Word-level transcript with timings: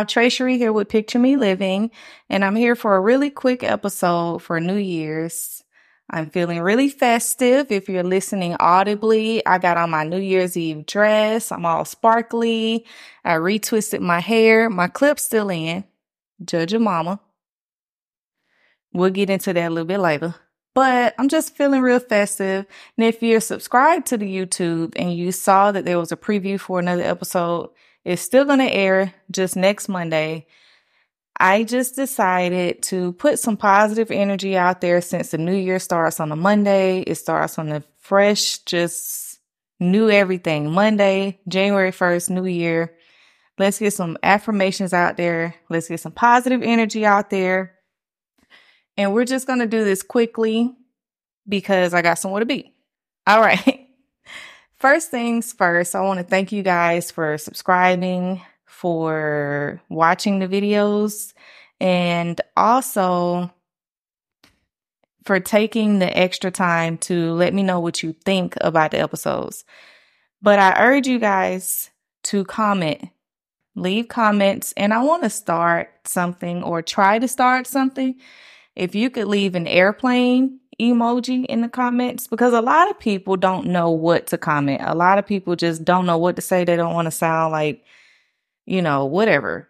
Treasury 0.00 0.56
here 0.56 0.72
with 0.72 0.88
Picture 0.88 1.18
Me 1.18 1.36
Living, 1.36 1.90
and 2.30 2.42
I'm 2.44 2.56
here 2.56 2.74
for 2.74 2.96
a 2.96 3.00
really 3.00 3.28
quick 3.28 3.62
episode 3.62 4.38
for 4.42 4.58
New 4.58 4.76
Year's. 4.76 5.62
I'm 6.08 6.30
feeling 6.30 6.60
really 6.60 6.88
festive. 6.88 7.70
If 7.70 7.90
you're 7.90 8.02
listening 8.02 8.56
audibly, 8.58 9.44
I 9.46 9.58
got 9.58 9.76
on 9.76 9.90
my 9.90 10.04
New 10.04 10.18
Year's 10.18 10.56
Eve 10.56 10.86
dress. 10.86 11.52
I'm 11.52 11.66
all 11.66 11.84
sparkly. 11.84 12.86
I 13.22 13.34
retwisted 13.34 14.00
my 14.00 14.20
hair. 14.20 14.70
My 14.70 14.88
clip's 14.88 15.24
still 15.24 15.50
in. 15.50 15.84
Judge 16.42 16.72
your 16.72 16.80
mama. 16.80 17.20
We'll 18.94 19.10
get 19.10 19.28
into 19.30 19.52
that 19.52 19.68
a 19.68 19.70
little 19.70 19.86
bit 19.86 20.00
later. 20.00 20.34
But 20.74 21.14
I'm 21.18 21.28
just 21.28 21.54
feeling 21.54 21.82
real 21.82 22.00
festive. 22.00 22.64
And 22.96 23.06
if 23.06 23.22
you're 23.22 23.40
subscribed 23.40 24.06
to 24.06 24.16
the 24.16 24.26
YouTube 24.26 24.94
and 24.96 25.14
you 25.14 25.30
saw 25.32 25.70
that 25.70 25.84
there 25.84 25.98
was 25.98 26.12
a 26.12 26.16
preview 26.16 26.58
for 26.58 26.78
another 26.80 27.02
episode, 27.02 27.68
it's 28.04 28.22
still 28.22 28.44
going 28.44 28.58
to 28.58 28.72
air 28.72 29.14
just 29.30 29.56
next 29.56 29.88
Monday. 29.88 30.46
I 31.38 31.64
just 31.64 31.96
decided 31.96 32.82
to 32.84 33.12
put 33.14 33.38
some 33.38 33.56
positive 33.56 34.10
energy 34.10 34.56
out 34.56 34.80
there 34.80 35.00
since 35.00 35.30
the 35.30 35.38
new 35.38 35.54
year 35.54 35.78
starts 35.78 36.20
on 36.20 36.30
a 36.30 36.36
Monday. 36.36 37.00
It 37.00 37.16
starts 37.16 37.58
on 37.58 37.70
a 37.72 37.82
fresh, 38.00 38.58
just 38.58 39.38
new 39.80 40.10
everything. 40.10 40.70
Monday, 40.70 41.40
January 41.48 41.90
1st, 41.90 42.30
new 42.30 42.46
year. 42.46 42.94
Let's 43.58 43.78
get 43.78 43.92
some 43.92 44.18
affirmations 44.22 44.92
out 44.92 45.16
there. 45.16 45.54
Let's 45.68 45.88
get 45.88 46.00
some 46.00 46.12
positive 46.12 46.62
energy 46.62 47.04
out 47.04 47.30
there. 47.30 47.74
And 48.96 49.12
we're 49.12 49.24
just 49.24 49.46
going 49.46 49.60
to 49.60 49.66
do 49.66 49.84
this 49.84 50.02
quickly 50.02 50.74
because 51.48 51.94
I 51.94 52.02
got 52.02 52.18
somewhere 52.18 52.40
to 52.40 52.46
be. 52.46 52.74
All 53.26 53.40
right. 53.40 53.78
First 54.82 55.12
things 55.12 55.52
first, 55.52 55.94
I 55.94 56.00
want 56.00 56.18
to 56.18 56.24
thank 56.24 56.50
you 56.50 56.64
guys 56.64 57.12
for 57.12 57.38
subscribing, 57.38 58.42
for 58.64 59.80
watching 59.88 60.40
the 60.40 60.48
videos, 60.48 61.34
and 61.80 62.40
also 62.56 63.48
for 65.22 65.38
taking 65.38 66.00
the 66.00 66.18
extra 66.18 66.50
time 66.50 66.98
to 66.98 67.32
let 67.34 67.54
me 67.54 67.62
know 67.62 67.78
what 67.78 68.02
you 68.02 68.12
think 68.24 68.56
about 68.60 68.90
the 68.90 68.98
episodes. 68.98 69.64
But 70.42 70.58
I 70.58 70.74
urge 70.82 71.06
you 71.06 71.20
guys 71.20 71.90
to 72.24 72.44
comment, 72.44 73.08
leave 73.76 74.08
comments, 74.08 74.74
and 74.76 74.92
I 74.92 75.04
want 75.04 75.22
to 75.22 75.30
start 75.30 75.90
something 76.08 76.64
or 76.64 76.82
try 76.82 77.20
to 77.20 77.28
start 77.28 77.68
something. 77.68 78.16
If 78.74 78.96
you 78.96 79.10
could 79.10 79.28
leave 79.28 79.54
an 79.54 79.68
airplane 79.68 80.58
emoji 80.82 81.46
in 81.46 81.60
the 81.60 81.68
comments 81.68 82.26
because 82.26 82.52
a 82.52 82.60
lot 82.60 82.90
of 82.90 82.98
people 82.98 83.36
don't 83.36 83.66
know 83.66 83.90
what 83.90 84.26
to 84.28 84.38
comment. 84.38 84.80
A 84.84 84.94
lot 84.94 85.18
of 85.18 85.26
people 85.26 85.54
just 85.54 85.84
don't 85.84 86.06
know 86.06 86.18
what 86.18 86.36
to 86.36 86.42
say. 86.42 86.64
They 86.64 86.76
don't 86.76 86.94
want 86.94 87.06
to 87.06 87.12
sound 87.12 87.52
like, 87.52 87.84
you 88.66 88.82
know, 88.82 89.06
whatever. 89.06 89.68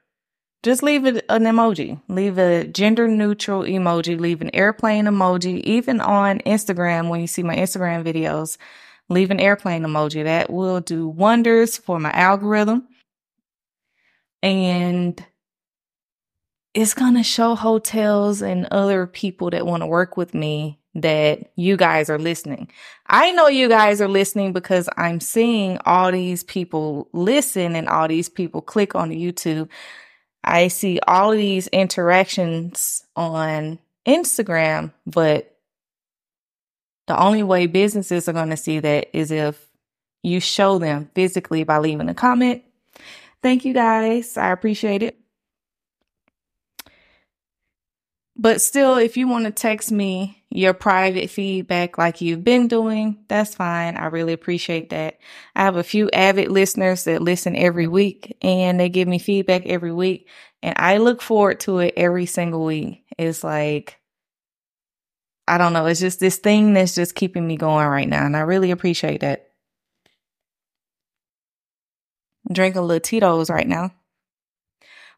Just 0.62 0.82
leave 0.82 1.04
it 1.04 1.24
an 1.28 1.42
emoji. 1.42 2.00
Leave 2.08 2.38
a 2.38 2.64
gender 2.66 3.08
neutral 3.08 3.62
emoji. 3.62 4.18
Leave 4.18 4.40
an 4.40 4.50
airplane 4.54 5.06
emoji. 5.06 5.60
Even 5.62 6.00
on 6.00 6.38
Instagram, 6.40 7.08
when 7.08 7.20
you 7.20 7.26
see 7.26 7.42
my 7.42 7.56
Instagram 7.56 8.04
videos, 8.04 8.56
leave 9.08 9.30
an 9.30 9.40
airplane 9.40 9.82
emoji. 9.82 10.24
That 10.24 10.50
will 10.50 10.80
do 10.80 11.08
wonders 11.08 11.76
for 11.76 11.98
my 11.98 12.12
algorithm. 12.12 12.86
And 14.42 15.24
it's 16.74 16.94
going 16.94 17.14
to 17.14 17.22
show 17.22 17.54
hotels 17.54 18.40
and 18.40 18.66
other 18.70 19.06
people 19.06 19.50
that 19.50 19.66
want 19.66 19.82
to 19.82 19.86
work 19.86 20.16
with 20.16 20.32
me 20.32 20.78
that 20.94 21.50
you 21.56 21.76
guys 21.76 22.10
are 22.10 22.18
listening. 22.18 22.68
I 23.06 23.32
know 23.32 23.48
you 23.48 23.68
guys 23.68 24.00
are 24.00 24.08
listening 24.08 24.52
because 24.52 24.88
I'm 24.96 25.20
seeing 25.20 25.78
all 25.86 26.12
these 26.12 26.44
people 26.44 27.08
listen 27.12 27.74
and 27.76 27.88
all 27.88 28.08
these 28.08 28.28
people 28.28 28.60
click 28.60 28.94
on 28.94 29.10
YouTube. 29.10 29.68
I 30.44 30.68
see 30.68 31.00
all 31.06 31.30
these 31.30 31.68
interactions 31.68 33.04
on 33.16 33.78
Instagram, 34.06 34.92
but 35.06 35.56
the 37.06 37.18
only 37.18 37.42
way 37.42 37.66
businesses 37.66 38.28
are 38.28 38.32
going 38.32 38.50
to 38.50 38.56
see 38.56 38.80
that 38.80 39.08
is 39.16 39.30
if 39.30 39.68
you 40.22 40.40
show 40.40 40.78
them 40.78 41.10
physically 41.14 41.64
by 41.64 41.78
leaving 41.78 42.08
a 42.08 42.14
comment. 42.14 42.62
Thank 43.42 43.64
you 43.64 43.74
guys. 43.74 44.36
I 44.36 44.50
appreciate 44.50 45.02
it. 45.02 45.18
But 48.36 48.60
still, 48.60 48.96
if 48.96 49.16
you 49.16 49.28
want 49.28 49.44
to 49.44 49.50
text 49.50 49.92
me 49.92 50.41
your 50.54 50.74
private 50.74 51.30
feedback 51.30 51.96
like 51.96 52.20
you've 52.20 52.44
been 52.44 52.68
doing, 52.68 53.24
that's 53.28 53.54
fine. 53.54 53.96
I 53.96 54.06
really 54.06 54.32
appreciate 54.32 54.90
that. 54.90 55.18
I 55.56 55.62
have 55.62 55.76
a 55.76 55.82
few 55.82 56.10
avid 56.10 56.50
listeners 56.50 57.04
that 57.04 57.22
listen 57.22 57.56
every 57.56 57.86
week 57.86 58.36
and 58.42 58.78
they 58.78 58.88
give 58.88 59.08
me 59.08 59.18
feedback 59.18 59.64
every 59.66 59.92
week. 59.92 60.28
And 60.62 60.74
I 60.78 60.98
look 60.98 61.22
forward 61.22 61.60
to 61.60 61.78
it 61.78 61.94
every 61.96 62.26
single 62.26 62.64
week. 62.64 63.04
It's 63.18 63.42
like, 63.42 63.98
I 65.48 65.58
don't 65.58 65.72
know. 65.72 65.86
It's 65.86 66.00
just 66.00 66.20
this 66.20 66.36
thing 66.36 66.74
that's 66.74 66.94
just 66.94 67.14
keeping 67.14 67.46
me 67.46 67.56
going 67.56 67.86
right 67.86 68.08
now. 68.08 68.26
And 68.26 68.36
I 68.36 68.40
really 68.40 68.70
appreciate 68.70 69.22
that. 69.22 69.48
I'm 72.48 72.54
drinking 72.54 72.80
a 72.80 72.84
little 72.84 73.00
Tito's 73.00 73.50
right 73.50 73.66
now. 73.66 73.92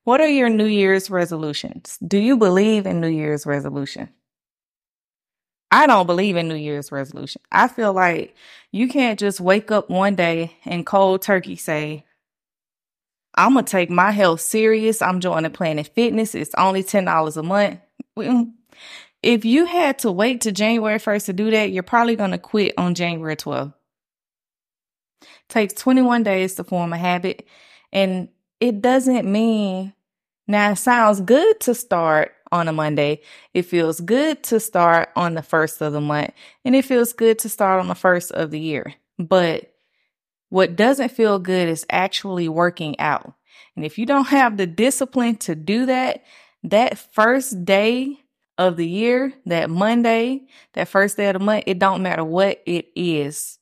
What 0.05 0.21
are 0.21 0.29
your 0.29 0.51
New 0.51 0.67
Year's 0.67 1.11
resolutions? 1.11 1.99
Do 2.07 2.19
you 2.19 2.37
believe 2.37 2.87
in 2.87 3.01
New 3.01 3.09
Year's 3.09 3.47
resolution? 3.47 4.11
I 5.75 5.89
don't 5.89 6.07
believe 6.07 6.37
in 6.37 6.47
New 6.47 6.55
Year's 6.55 6.93
resolution. 6.93 7.43
I 7.51 7.67
feel 7.67 7.93
like 7.93 8.37
you 8.71 8.87
can't 8.87 9.19
just 9.19 9.41
wake 9.41 9.73
up 9.73 9.91
one 9.91 10.15
day 10.15 10.57
and 10.65 10.87
cold 10.87 11.23
turkey 11.23 11.57
say, 11.57 12.05
I'm 13.35 13.55
going 13.55 13.65
to 13.65 13.71
take 13.73 13.91
my 13.91 14.13
health 14.13 14.41
serious. 14.41 15.03
I'm 15.03 15.19
joining 15.19 15.51
Planet 15.51 15.91
Fitness. 15.93 16.37
It's 16.37 16.55
only 16.57 16.85
$10 16.85 17.37
a 17.37 17.43
month. 17.43 17.81
If 19.21 19.45
you 19.45 19.65
had 19.65 19.99
to 19.99 20.13
wait 20.13 20.43
to 20.43 20.53
January 20.53 21.01
1st 21.01 21.27
to 21.27 21.33
do 21.33 21.51
that, 21.51 21.73
you're 21.73 21.83
probably 21.83 22.15
going 22.15 22.31
to 22.31 22.39
quit 22.39 22.75
on 22.79 22.95
January 22.95 23.35
12th. 23.35 23.75
takes 25.49 25.75
21 25.75 26.23
days 26.23 26.55
to 26.55 26.63
form 26.63 26.93
a 26.93 26.99
habit. 26.99 27.49
And 27.93 28.29
it 28.61 28.81
doesn't 28.81 29.31
mean 29.31 29.93
now 30.47 30.71
it 30.71 30.77
sounds 30.77 31.21
good 31.21 31.59
to 31.63 31.75
start 31.75 32.34
on 32.55 32.69
a 32.69 32.73
Monday. 32.73 33.21
It 33.53 33.63
feels 33.63 34.01
good 34.01 34.43
to 34.45 34.61
start 34.61 35.11
on 35.17 35.35
the 35.35 35.43
first 35.43 35.83
of 35.83 35.93
the 35.93 36.01
month 36.01 36.31
and 36.65 36.77
it 36.77 36.85
feels 36.85 37.13
good 37.13 37.39
to 37.41 37.49
start 37.49 37.81
on 37.81 37.89
the 37.89 37.95
first 37.95 38.31
of 38.31 38.51
the 38.53 38.61
year. 38.61 38.95
But 39.19 39.75
what 40.49 40.77
doesn't 40.77 41.11
feel 41.11 41.41
good 41.41 41.69
is 41.69 41.85
actually 41.91 42.49
working 42.49 42.99
out. 43.01 43.35
And 43.75 43.85
if 43.85 43.99
you 43.99 44.07
don't 44.07 44.29
have 44.29 44.57
the 44.57 44.67
discipline 44.67 45.37
to 45.39 45.55
do 45.55 45.87
that, 45.87 46.23
that 46.63 46.97
first 46.97 47.65
day 47.65 48.21
of 48.57 48.77
the 48.77 48.89
year, 48.89 49.35
that 49.47 49.69
Monday, 49.69 50.47
that 50.75 50.87
first 50.87 51.17
day 51.17 51.27
of 51.27 51.35
the 51.35 51.41
month, 51.41 51.65
it 51.67 51.81
don't 51.81 52.03
matter 52.03 52.25
what 52.25 52.63
it 52.67 52.87
is. 52.95 53.59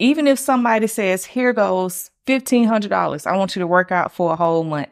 Even 0.00 0.26
if 0.26 0.40
somebody 0.40 0.88
says, 0.88 1.24
here 1.24 1.52
goes 1.52 2.10
$1,500, 2.26 3.26
I 3.26 3.36
want 3.36 3.54
you 3.54 3.60
to 3.60 3.66
work 3.66 3.92
out 3.92 4.12
for 4.12 4.32
a 4.32 4.36
whole 4.36 4.64
month. 4.64 4.88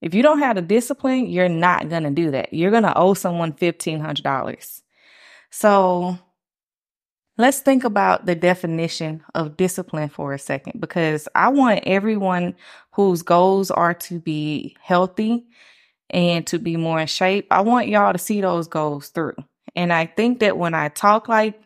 If 0.00 0.14
you 0.14 0.22
don't 0.22 0.38
have 0.38 0.56
the 0.56 0.62
discipline, 0.62 1.26
you're 1.26 1.48
not 1.48 1.88
going 1.88 2.04
to 2.04 2.10
do 2.10 2.30
that. 2.30 2.52
You're 2.52 2.70
going 2.70 2.84
to 2.84 2.96
owe 2.96 3.14
someone 3.14 3.52
$1,500. 3.52 4.82
So 5.50 6.18
let's 7.36 7.60
think 7.60 7.84
about 7.84 8.26
the 8.26 8.34
definition 8.34 9.22
of 9.34 9.56
discipline 9.56 10.08
for 10.08 10.32
a 10.32 10.38
second, 10.38 10.80
because 10.80 11.28
I 11.34 11.48
want 11.48 11.84
everyone 11.86 12.54
whose 12.92 13.22
goals 13.22 13.70
are 13.70 13.94
to 13.94 14.18
be 14.18 14.76
healthy 14.80 15.46
and 16.08 16.46
to 16.48 16.58
be 16.58 16.76
more 16.76 17.00
in 17.00 17.06
shape. 17.06 17.46
I 17.50 17.60
want 17.60 17.88
y'all 17.88 18.12
to 18.12 18.18
see 18.18 18.40
those 18.40 18.68
goals 18.68 19.08
through. 19.08 19.36
And 19.76 19.92
I 19.92 20.06
think 20.06 20.40
that 20.40 20.58
when 20.58 20.74
I 20.74 20.88
talk 20.88 21.28
like 21.28 21.60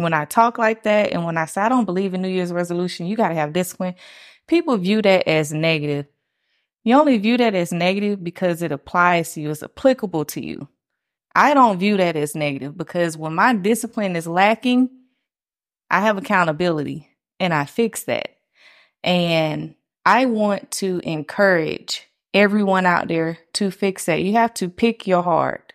when 0.00 0.14
I 0.14 0.24
talk 0.24 0.56
like 0.56 0.84
that 0.84 1.12
and 1.12 1.24
when 1.24 1.36
I 1.36 1.44
say 1.44 1.60
I 1.60 1.68
don't 1.68 1.84
believe 1.84 2.14
in 2.14 2.22
New 2.22 2.28
Year's 2.28 2.52
resolution, 2.52 3.06
you 3.06 3.16
got 3.16 3.28
to 3.28 3.34
have 3.34 3.52
discipline. 3.52 3.94
People 4.46 4.76
view 4.78 5.02
that 5.02 5.28
as 5.28 5.52
negative. 5.52 6.06
You 6.90 6.96
only 6.96 7.18
view 7.18 7.36
that 7.36 7.54
as 7.54 7.70
negative 7.70 8.24
because 8.24 8.62
it 8.62 8.72
applies 8.72 9.34
to 9.34 9.40
you, 9.40 9.50
it's 9.50 9.62
applicable 9.62 10.24
to 10.24 10.44
you. 10.44 10.66
I 11.36 11.54
don't 11.54 11.78
view 11.78 11.96
that 11.96 12.16
as 12.16 12.34
negative 12.34 12.76
because 12.76 13.16
when 13.16 13.32
my 13.32 13.54
discipline 13.54 14.16
is 14.16 14.26
lacking, 14.26 14.90
I 15.88 16.00
have 16.00 16.18
accountability 16.18 17.08
and 17.38 17.54
I 17.54 17.66
fix 17.66 18.02
that. 18.06 18.30
And 19.04 19.76
I 20.04 20.26
want 20.26 20.72
to 20.72 21.00
encourage 21.04 22.08
everyone 22.34 22.86
out 22.86 23.06
there 23.06 23.38
to 23.52 23.70
fix 23.70 24.06
that. 24.06 24.22
You 24.22 24.32
have 24.32 24.52
to 24.54 24.68
pick 24.68 25.06
your 25.06 25.22
heart. 25.22 25.72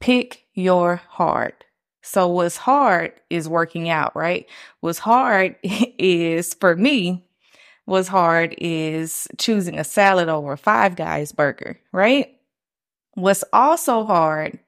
Pick 0.00 0.46
your 0.54 1.02
heart. 1.06 1.64
So 2.00 2.28
what's 2.28 2.56
hard 2.56 3.12
is 3.28 3.46
working 3.46 3.90
out, 3.90 4.16
right? 4.16 4.46
What's 4.80 5.00
hard 5.00 5.56
is 5.62 6.54
for 6.54 6.74
me, 6.74 7.23
what's 7.84 8.08
hard 8.08 8.54
is 8.58 9.28
choosing 9.38 9.78
a 9.78 9.84
salad 9.84 10.28
over 10.28 10.52
a 10.52 10.58
five 10.58 10.96
guys 10.96 11.32
burger, 11.32 11.78
right? 11.92 12.36
What's 13.14 13.44
also 13.52 14.04
hard 14.04 14.58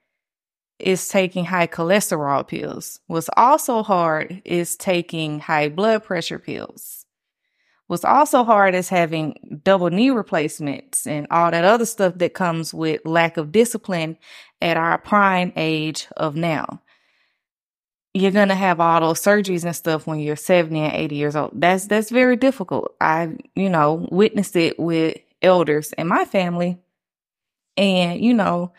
is 0.78 1.08
taking 1.08 1.44
high 1.46 1.66
cholesterol 1.66 2.46
pills. 2.46 3.00
What's 3.06 3.30
also 3.36 3.82
hard 3.82 4.42
is 4.44 4.76
taking 4.76 5.40
high 5.40 5.68
blood 5.68 6.04
pressure 6.04 6.38
pills. 6.38 7.06
What's 7.86 8.04
also 8.04 8.42
hard 8.42 8.74
is 8.74 8.88
having 8.88 9.60
double 9.62 9.90
knee 9.90 10.10
replacements 10.10 11.06
and 11.06 11.26
all 11.30 11.50
that 11.52 11.64
other 11.64 11.86
stuff 11.86 12.14
that 12.16 12.34
comes 12.34 12.74
with 12.74 13.00
lack 13.04 13.36
of 13.36 13.52
discipline 13.52 14.18
at 14.60 14.76
our 14.76 14.98
prime 14.98 15.52
age 15.56 16.08
of 16.16 16.34
now. 16.34 16.82
You're 18.16 18.32
gonna 18.32 18.54
have 18.54 18.80
all 18.80 19.00
those 19.00 19.20
surgeries 19.20 19.64
and 19.64 19.76
stuff 19.76 20.06
when 20.06 20.20
you're 20.20 20.36
70 20.36 20.78
and 20.80 20.94
80 20.94 21.16
years 21.16 21.36
old. 21.36 21.50
That's 21.54 21.86
that's 21.86 22.10
very 22.10 22.36
difficult. 22.36 22.94
I, 22.98 23.36
you 23.54 23.68
know, 23.68 24.08
witnessed 24.10 24.56
it 24.56 24.78
with 24.78 25.18
elders 25.42 25.92
in 25.92 26.08
my 26.08 26.24
family. 26.24 26.78
And, 27.76 28.18
you 28.20 28.32
know, 28.32 28.72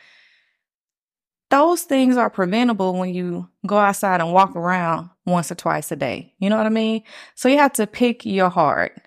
those 1.51 1.83
things 1.83 2.17
are 2.17 2.31
preventable 2.31 2.97
when 2.97 3.13
you 3.13 3.47
go 3.65 3.77
outside 3.77 4.21
and 4.21 4.33
walk 4.33 4.55
around 4.55 5.11
once 5.25 5.51
or 5.51 5.55
twice 5.55 5.91
a 5.91 5.95
day. 5.95 6.33
You 6.39 6.49
know 6.49 6.57
what 6.57 6.65
I 6.65 6.69
mean? 6.69 7.03
So 7.35 7.47
you 7.47 7.59
have 7.59 7.73
to 7.73 7.85
pick 7.85 8.25
your 8.25 8.49
heart, 8.49 8.99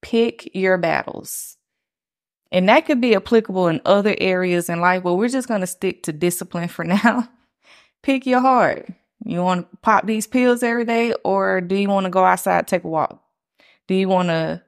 pick 0.00 0.54
your 0.54 0.78
battles. 0.78 1.58
And 2.50 2.68
that 2.70 2.86
could 2.86 3.02
be 3.02 3.14
applicable 3.14 3.68
in 3.68 3.82
other 3.84 4.14
areas 4.18 4.70
in 4.70 4.80
life, 4.80 5.02
but 5.02 5.16
we're 5.16 5.28
just 5.28 5.48
going 5.48 5.60
to 5.60 5.66
stick 5.66 6.04
to 6.04 6.12
discipline 6.12 6.68
for 6.68 6.84
now. 6.86 7.28
pick 8.02 8.24
your 8.24 8.40
heart. 8.40 8.88
You 9.24 9.42
want 9.42 9.70
to 9.70 9.76
pop 9.78 10.06
these 10.06 10.26
pills 10.26 10.62
every 10.62 10.84
day, 10.84 11.14
or 11.24 11.60
do 11.60 11.74
you 11.74 11.88
want 11.88 12.04
to 12.04 12.10
go 12.10 12.24
outside, 12.24 12.68
take 12.68 12.84
a 12.84 12.88
walk? 12.88 13.22
Do 13.88 13.94
you 13.94 14.08
want 14.08 14.28
to 14.28 14.62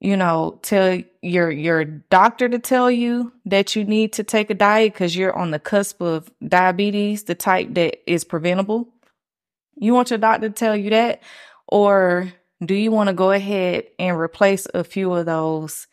you 0.00 0.16
know, 0.16 0.60
tell 0.62 1.00
your 1.22 1.50
your 1.50 1.84
doctor 1.84 2.48
to 2.48 2.58
tell 2.58 2.90
you 2.90 3.32
that 3.46 3.74
you 3.74 3.84
need 3.84 4.12
to 4.12 4.22
take 4.22 4.48
a 4.48 4.54
diet 4.54 4.92
because 4.92 5.16
you're 5.16 5.36
on 5.36 5.50
the 5.50 5.58
cusp 5.58 6.00
of 6.00 6.30
diabetes, 6.46 7.24
the 7.24 7.34
type 7.34 7.74
that 7.74 7.98
is 8.10 8.24
preventable. 8.24 8.88
You 9.76 9.94
want 9.94 10.10
your 10.10 10.18
doctor 10.18 10.48
to 10.48 10.54
tell 10.54 10.76
you 10.76 10.90
that, 10.90 11.22
or 11.66 12.32
do 12.64 12.74
you 12.74 12.92
want 12.92 13.08
to 13.08 13.14
go 13.14 13.32
ahead 13.32 13.84
and 13.98 14.16
replace 14.16 14.66
a 14.72 14.84
few 14.84 15.12
of 15.14 15.26
those 15.26 15.88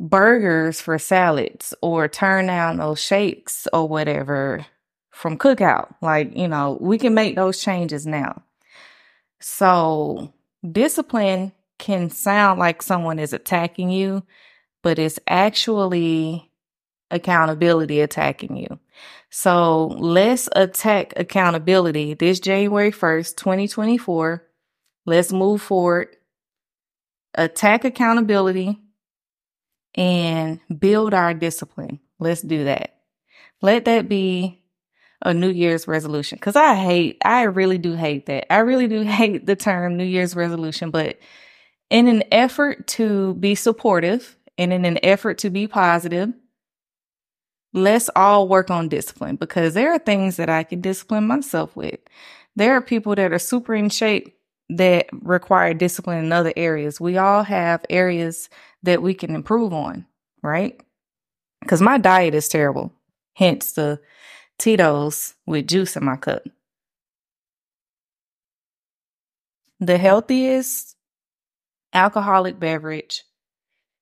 burgers 0.00 0.80
for 0.80 0.98
salads, 0.98 1.74
or 1.82 2.08
turn 2.08 2.46
down 2.46 2.78
those 2.78 3.00
shakes 3.00 3.68
or 3.74 3.86
whatever 3.86 4.64
from 5.16 5.38
cookout? 5.38 5.94
Like 6.02 6.36
you 6.36 6.46
know, 6.46 6.78
we 6.80 6.98
can 6.98 7.14
make 7.14 7.36
those 7.36 7.60
changes 7.60 8.06
now. 8.06 8.42
So 9.40 10.32
discipline 10.70 11.52
can 11.78 12.10
sound 12.10 12.58
like 12.58 12.82
someone 12.82 13.18
is 13.18 13.32
attacking 13.32 13.90
you, 13.90 14.22
but 14.82 14.98
it's 14.98 15.18
actually 15.26 16.50
accountability 17.10 18.00
attacking 18.00 18.56
you. 18.56 18.78
So 19.30 19.86
let's 19.86 20.48
attack 20.54 21.12
accountability 21.16 22.14
this 22.14 22.40
January 22.40 22.90
1st, 22.90 23.36
2024. 23.36 24.42
Let's 25.04 25.32
move 25.32 25.62
forward, 25.62 26.08
attack 27.34 27.84
accountability, 27.84 28.80
and 29.94 30.60
build 30.78 31.14
our 31.14 31.34
discipline. 31.34 32.00
Let's 32.18 32.42
do 32.42 32.64
that. 32.64 32.96
Let 33.62 33.84
that 33.84 34.08
be 34.08 34.62
a 35.22 35.34
New 35.34 35.50
Year's 35.50 35.88
resolution. 35.88 36.38
Cause 36.38 36.56
I 36.56 36.74
hate, 36.74 37.18
I 37.24 37.42
really 37.42 37.78
do 37.78 37.94
hate 37.94 38.26
that. 38.26 38.52
I 38.52 38.58
really 38.58 38.86
do 38.86 39.02
hate 39.02 39.46
the 39.46 39.56
term 39.56 39.96
New 39.96 40.04
Year's 40.04 40.36
resolution, 40.36 40.90
but 40.90 41.18
in 41.90 42.08
an 42.08 42.24
effort 42.32 42.86
to 42.88 43.34
be 43.34 43.54
supportive 43.54 44.36
and 44.58 44.72
in 44.72 44.84
an 44.84 44.98
effort 45.02 45.38
to 45.38 45.50
be 45.50 45.66
positive, 45.66 46.32
let's 47.72 48.10
all 48.16 48.48
work 48.48 48.70
on 48.70 48.88
discipline 48.88 49.36
because 49.36 49.74
there 49.74 49.92
are 49.92 49.98
things 49.98 50.36
that 50.36 50.48
I 50.48 50.64
can 50.64 50.80
discipline 50.80 51.26
myself 51.26 51.76
with. 51.76 52.00
There 52.56 52.74
are 52.74 52.80
people 52.80 53.14
that 53.14 53.32
are 53.32 53.38
super 53.38 53.74
in 53.74 53.90
shape 53.90 54.34
that 54.70 55.06
require 55.12 55.74
discipline 55.74 56.24
in 56.24 56.32
other 56.32 56.52
areas. 56.56 57.00
We 57.00 57.18
all 57.18 57.42
have 57.44 57.84
areas 57.90 58.48
that 58.82 59.02
we 59.02 59.14
can 59.14 59.34
improve 59.34 59.72
on, 59.72 60.06
right? 60.42 60.80
Because 61.60 61.82
my 61.82 61.98
diet 61.98 62.34
is 62.34 62.48
terrible, 62.48 62.92
hence 63.34 63.72
the 63.72 64.00
Tito's 64.58 65.34
with 65.46 65.66
juice 65.66 65.96
in 65.96 66.04
my 66.04 66.16
cup. 66.16 66.42
The 69.80 69.98
healthiest 69.98 70.96
alcoholic 71.92 72.58
beverage. 72.58 73.24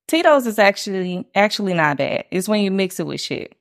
Tito's 0.07 0.45
is 0.45 0.59
actually 0.59 1.27
actually 1.35 1.73
not 1.73 1.97
bad. 1.97 2.25
It's 2.31 2.47
when 2.47 2.61
you 2.61 2.71
mix 2.71 2.99
it 2.99 3.07
with 3.07 3.21
shit. 3.21 3.55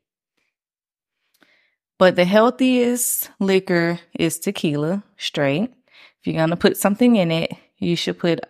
But 1.98 2.16
the 2.16 2.24
healthiest 2.24 3.30
liquor 3.40 4.00
is 4.18 4.38
tequila, 4.38 5.02
straight. 5.16 5.72
If 6.20 6.26
you're 6.26 6.36
gonna 6.36 6.56
put 6.56 6.76
something 6.76 7.16
in 7.16 7.30
it, 7.30 7.52
you 7.78 7.96
should 7.96 8.18
put 8.18 8.40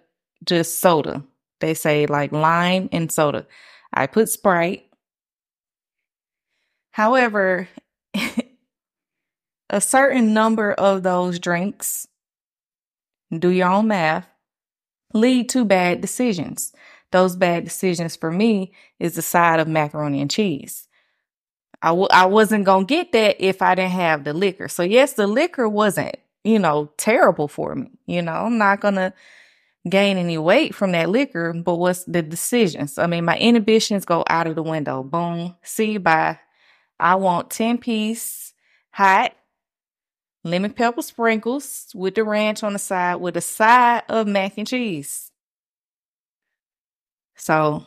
just 0.44 0.80
soda. 0.80 1.22
They 1.60 1.74
say 1.74 2.06
like 2.06 2.32
lime 2.32 2.88
and 2.92 3.10
soda. 3.10 3.46
I 3.92 4.06
put 4.06 4.28
Sprite. 4.28 4.86
However, 6.90 7.68
a 9.70 9.80
certain 9.80 10.32
number 10.32 10.72
of 10.72 11.02
those 11.02 11.38
drinks, 11.38 12.06
do 13.36 13.48
your 13.50 13.68
own 13.68 13.88
math, 13.88 14.26
lead 15.14 15.48
to 15.50 15.64
bad 15.64 16.00
decisions. 16.00 16.72
Those 17.12 17.36
bad 17.36 17.64
decisions 17.64 18.16
for 18.16 18.32
me 18.32 18.72
is 19.00 19.14
the 19.16 19.22
side 19.22 19.60
of 19.60 19.68
macaroni 19.68 20.20
and 20.20 20.30
cheese. 20.30 20.88
I 21.82 21.88
w- 21.88 22.08
I 22.10 22.26
wasn't 22.26 22.64
going 22.64 22.86
to 22.86 22.94
get 22.94 23.12
that 23.12 23.36
if 23.40 23.62
I 23.62 23.74
didn't 23.74 23.92
have 23.92 24.24
the 24.24 24.32
liquor. 24.32 24.68
So 24.68 24.82
yes, 24.82 25.14
the 25.14 25.26
liquor 25.26 25.68
wasn't, 25.68 26.16
you 26.44 26.58
know, 26.58 26.90
terrible 26.96 27.48
for 27.48 27.74
me. 27.74 27.90
You 28.06 28.22
know, 28.22 28.32
I'm 28.32 28.58
not 28.58 28.80
going 28.80 28.94
to 28.94 29.12
gain 29.88 30.18
any 30.18 30.38
weight 30.38 30.74
from 30.74 30.92
that 30.92 31.10
liquor, 31.10 31.52
but 31.54 31.76
what's 31.76 32.04
the 32.04 32.22
decisions? 32.22 32.98
I 32.98 33.06
mean, 33.06 33.24
my 33.24 33.38
inhibitions 33.38 34.04
go 34.04 34.24
out 34.30 34.46
of 34.48 34.56
the 34.56 34.62
window. 34.64 35.02
Boom. 35.02 35.56
See 35.62 35.92
you 35.92 36.00
bye. 36.00 36.38
I 36.98 37.16
want 37.16 37.50
10 37.50 37.78
piece 37.78 38.52
hot 38.90 39.34
lemon 40.44 40.72
pepper 40.72 41.02
sprinkles 41.02 41.90
with 41.94 42.14
the 42.14 42.24
ranch 42.24 42.62
on 42.62 42.74
the 42.74 42.78
side 42.78 43.16
with 43.16 43.36
a 43.36 43.40
side 43.40 44.02
of 44.08 44.26
mac 44.26 44.58
and 44.58 44.66
cheese. 44.66 45.30
So, 47.36 47.86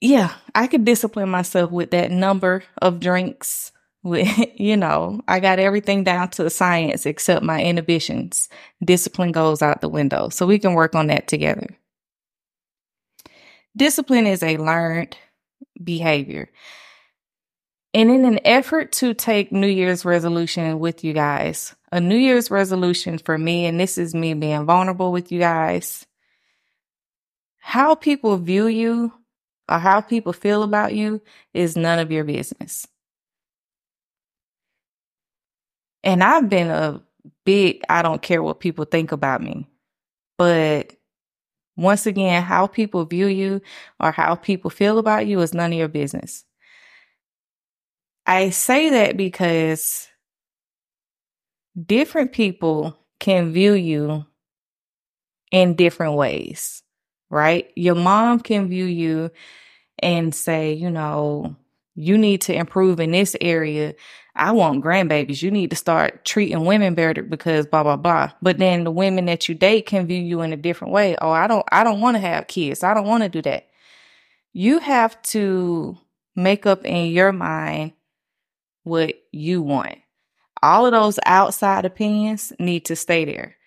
yeah, 0.00 0.34
I 0.54 0.66
could 0.68 0.84
discipline 0.84 1.28
myself 1.28 1.70
with 1.70 1.90
that 1.90 2.10
number 2.10 2.62
of 2.80 3.00
drinks. 3.00 3.72
With, 4.02 4.28
you 4.54 4.76
know, 4.76 5.20
I 5.28 5.40
got 5.40 5.58
everything 5.58 6.04
down 6.04 6.30
to 6.30 6.44
the 6.44 6.50
science 6.50 7.04
except 7.04 7.44
my 7.44 7.62
inhibitions. 7.62 8.48
Discipline 8.84 9.32
goes 9.32 9.60
out 9.60 9.80
the 9.80 9.88
window. 9.88 10.28
So 10.28 10.46
we 10.46 10.58
can 10.58 10.74
work 10.74 10.94
on 10.94 11.08
that 11.08 11.28
together. 11.28 11.66
Discipline 13.76 14.26
is 14.26 14.42
a 14.42 14.56
learned 14.56 15.16
behavior. 15.82 16.50
And 17.94 18.10
in 18.10 18.24
an 18.24 18.40
effort 18.44 18.92
to 18.92 19.14
take 19.14 19.50
New 19.50 19.66
Year's 19.66 20.04
resolution 20.04 20.78
with 20.78 21.04
you 21.04 21.12
guys, 21.12 21.74
a 21.90 22.00
New 22.00 22.16
Year's 22.16 22.50
resolution 22.50 23.18
for 23.18 23.38
me, 23.38 23.66
and 23.66 23.80
this 23.80 23.96
is 23.96 24.14
me 24.14 24.34
being 24.34 24.66
vulnerable 24.66 25.10
with 25.10 25.32
you 25.32 25.38
guys, 25.38 26.06
how 27.58 27.94
people 27.94 28.36
view 28.36 28.66
you 28.66 29.12
or 29.68 29.78
how 29.78 30.00
people 30.00 30.32
feel 30.32 30.62
about 30.62 30.94
you 30.94 31.20
is 31.54 31.76
none 31.76 31.98
of 31.98 32.12
your 32.12 32.24
business. 32.24 32.86
And 36.04 36.22
I've 36.22 36.48
been 36.48 36.68
a 36.68 37.02
big, 37.44 37.82
I 37.88 38.02
don't 38.02 38.22
care 38.22 38.42
what 38.42 38.60
people 38.60 38.84
think 38.84 39.12
about 39.12 39.42
me. 39.42 39.66
But 40.36 40.94
once 41.78 42.06
again, 42.06 42.42
how 42.42 42.66
people 42.66 43.04
view 43.04 43.28
you 43.28 43.62
or 44.00 44.10
how 44.10 44.34
people 44.34 44.68
feel 44.68 44.98
about 44.98 45.26
you 45.26 45.40
is 45.40 45.54
none 45.54 45.72
of 45.72 45.78
your 45.78 45.88
business. 45.88 46.44
I 48.26 48.50
say 48.50 48.90
that 48.90 49.16
because 49.16 50.08
different 51.86 52.32
people 52.32 52.98
can 53.20 53.52
view 53.52 53.74
you 53.74 54.26
in 55.52 55.76
different 55.76 56.14
ways, 56.14 56.82
right? 57.30 57.70
Your 57.76 57.94
mom 57.94 58.40
can 58.40 58.68
view 58.68 58.84
you 58.84 59.30
and 60.00 60.34
say, 60.34 60.72
you 60.72 60.90
know, 60.90 61.56
you 61.98 62.16
need 62.16 62.40
to 62.42 62.54
improve 62.54 63.00
in 63.00 63.10
this 63.10 63.36
area. 63.40 63.92
I 64.36 64.52
want 64.52 64.84
grandbabies. 64.84 65.42
You 65.42 65.50
need 65.50 65.70
to 65.70 65.76
start 65.76 66.24
treating 66.24 66.64
women 66.64 66.94
better 66.94 67.24
because 67.24 67.66
blah 67.66 67.82
blah 67.82 67.96
blah. 67.96 68.30
But 68.40 68.58
then 68.58 68.84
the 68.84 68.92
women 68.92 69.24
that 69.26 69.48
you 69.48 69.56
date 69.56 69.86
can 69.86 70.06
view 70.06 70.20
you 70.20 70.42
in 70.42 70.52
a 70.52 70.56
different 70.56 70.92
way. 70.92 71.16
Oh, 71.20 71.32
I 71.32 71.48
don't 71.48 71.66
I 71.72 71.82
don't 71.82 72.00
want 72.00 72.14
to 72.14 72.20
have 72.20 72.46
kids. 72.46 72.84
I 72.84 72.94
don't 72.94 73.08
want 73.08 73.24
to 73.24 73.28
do 73.28 73.42
that. 73.42 73.66
You 74.52 74.78
have 74.78 75.20
to 75.22 75.98
make 76.36 76.66
up 76.66 76.84
in 76.84 77.06
your 77.06 77.32
mind 77.32 77.94
what 78.84 79.14
you 79.32 79.60
want. 79.60 79.98
All 80.62 80.86
of 80.86 80.92
those 80.92 81.18
outside 81.26 81.84
opinions 81.84 82.52
need 82.60 82.84
to 82.86 82.96
stay 82.96 83.24
there. 83.24 83.57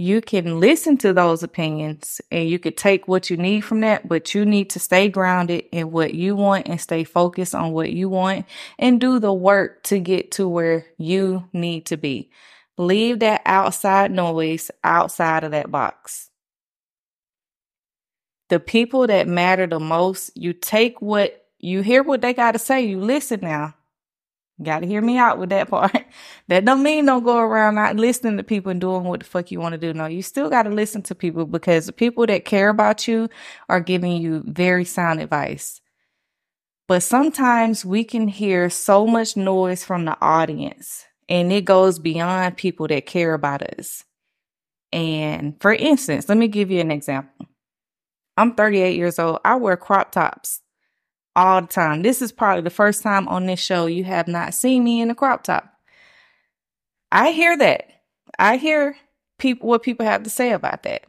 You 0.00 0.22
can 0.22 0.60
listen 0.60 0.96
to 0.98 1.12
those 1.12 1.42
opinions 1.42 2.22
and 2.30 2.48
you 2.48 2.58
could 2.58 2.78
take 2.78 3.06
what 3.06 3.28
you 3.28 3.36
need 3.36 3.60
from 3.60 3.82
that, 3.82 4.08
but 4.08 4.34
you 4.34 4.46
need 4.46 4.70
to 4.70 4.78
stay 4.78 5.10
grounded 5.10 5.66
in 5.72 5.90
what 5.90 6.14
you 6.14 6.34
want 6.34 6.68
and 6.68 6.80
stay 6.80 7.04
focused 7.04 7.54
on 7.54 7.72
what 7.72 7.92
you 7.92 8.08
want 8.08 8.46
and 8.78 8.98
do 8.98 9.18
the 9.18 9.34
work 9.34 9.82
to 9.82 9.98
get 9.98 10.30
to 10.32 10.48
where 10.48 10.86
you 10.96 11.44
need 11.52 11.84
to 11.84 11.98
be. 11.98 12.30
Leave 12.78 13.18
that 13.18 13.42
outside 13.44 14.10
noise 14.10 14.70
outside 14.82 15.44
of 15.44 15.50
that 15.50 15.70
box. 15.70 16.30
The 18.48 18.58
people 18.58 19.06
that 19.06 19.28
matter 19.28 19.66
the 19.66 19.80
most, 19.80 20.30
you 20.34 20.54
take 20.54 21.02
what 21.02 21.44
you 21.58 21.82
hear 21.82 22.02
what 22.02 22.22
they 22.22 22.32
got 22.32 22.52
to 22.52 22.58
say, 22.58 22.86
you 22.86 23.00
listen 23.00 23.40
now. 23.42 23.74
Got 24.62 24.80
to 24.80 24.86
hear 24.86 25.00
me 25.00 25.16
out 25.16 25.38
with 25.38 25.50
that 25.50 25.68
part. 25.68 26.04
that 26.48 26.64
don't 26.64 26.82
mean 26.82 27.06
don't 27.06 27.24
go 27.24 27.38
around 27.38 27.76
not 27.76 27.96
listening 27.96 28.36
to 28.36 28.42
people 28.42 28.70
and 28.70 28.80
doing 28.80 29.04
what 29.04 29.20
the 29.20 29.26
fuck 29.26 29.50
you 29.50 29.60
want 29.60 29.72
to 29.72 29.78
do. 29.78 29.94
No, 29.94 30.06
you 30.06 30.22
still 30.22 30.50
got 30.50 30.64
to 30.64 30.70
listen 30.70 31.02
to 31.02 31.14
people 31.14 31.46
because 31.46 31.86
the 31.86 31.92
people 31.92 32.26
that 32.26 32.44
care 32.44 32.68
about 32.68 33.08
you 33.08 33.28
are 33.68 33.80
giving 33.80 34.20
you 34.20 34.42
very 34.46 34.84
sound 34.84 35.20
advice. 35.20 35.80
But 36.88 37.02
sometimes 37.02 37.84
we 37.84 38.04
can 38.04 38.28
hear 38.28 38.68
so 38.68 39.06
much 39.06 39.36
noise 39.36 39.84
from 39.84 40.04
the 40.04 40.16
audience 40.20 41.06
and 41.28 41.52
it 41.52 41.64
goes 41.64 41.98
beyond 41.98 42.56
people 42.56 42.88
that 42.88 43.06
care 43.06 43.32
about 43.32 43.62
us. 43.62 44.04
And 44.92 45.54
for 45.60 45.72
instance, 45.72 46.28
let 46.28 46.36
me 46.36 46.48
give 46.48 46.70
you 46.70 46.80
an 46.80 46.90
example. 46.90 47.46
I'm 48.36 48.54
38 48.54 48.96
years 48.96 49.18
old. 49.18 49.38
I 49.44 49.54
wear 49.54 49.76
crop 49.76 50.12
tops 50.12 50.60
all 51.40 51.62
the 51.62 51.66
time. 51.66 52.02
This 52.02 52.20
is 52.20 52.32
probably 52.32 52.62
the 52.62 52.70
first 52.70 53.02
time 53.02 53.26
on 53.28 53.46
this 53.46 53.60
show 53.60 53.86
you 53.86 54.04
have 54.04 54.28
not 54.28 54.52
seen 54.52 54.84
me 54.84 55.00
in 55.00 55.10
a 55.10 55.14
crop 55.14 55.42
top. 55.42 55.72
I 57.10 57.30
hear 57.32 57.56
that. 57.56 57.88
I 58.38 58.58
hear 58.58 58.96
people 59.38 59.68
what 59.68 59.82
people 59.82 60.04
have 60.04 60.22
to 60.24 60.30
say 60.30 60.52
about 60.52 60.82
that. 60.82 61.04